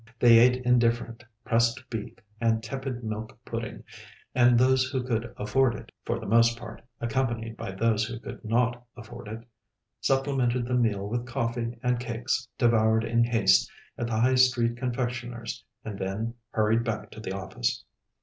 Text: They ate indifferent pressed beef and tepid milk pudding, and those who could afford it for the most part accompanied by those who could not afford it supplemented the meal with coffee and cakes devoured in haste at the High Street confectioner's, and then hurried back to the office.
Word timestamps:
They 0.17 0.39
ate 0.39 0.63
indifferent 0.65 1.23
pressed 1.45 1.87
beef 1.91 2.17
and 2.39 2.63
tepid 2.63 3.03
milk 3.03 3.37
pudding, 3.45 3.83
and 4.33 4.57
those 4.57 4.85
who 4.85 5.03
could 5.03 5.31
afford 5.37 5.75
it 5.75 5.91
for 6.05 6.19
the 6.19 6.25
most 6.25 6.57
part 6.57 6.81
accompanied 6.99 7.55
by 7.55 7.73
those 7.73 8.05
who 8.05 8.17
could 8.19 8.43
not 8.43 8.83
afford 8.97 9.27
it 9.27 9.43
supplemented 9.99 10.65
the 10.65 10.73
meal 10.73 11.07
with 11.07 11.27
coffee 11.27 11.77
and 11.83 11.99
cakes 11.99 12.47
devoured 12.57 13.03
in 13.03 13.23
haste 13.23 13.69
at 13.95 14.07
the 14.07 14.19
High 14.19 14.33
Street 14.33 14.75
confectioner's, 14.75 15.63
and 15.85 15.99
then 15.99 16.33
hurried 16.49 16.83
back 16.83 17.11
to 17.11 17.19
the 17.19 17.33
office. 17.35 17.85